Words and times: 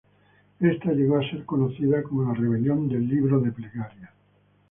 Esta 0.59 0.93
llegó 0.93 1.17
a 1.19 1.29
ser 1.29 1.45
conocida 1.45 2.01
como 2.01 2.23
la 2.23 2.33
Rebelión 2.33 2.89
del 2.89 3.07
Libro 3.07 3.39
de 3.39 3.51
Plegarias. 3.51 4.09